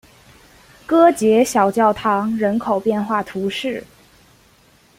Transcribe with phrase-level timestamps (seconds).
[0.87, 3.83] 戈捷小教堂人口变化图示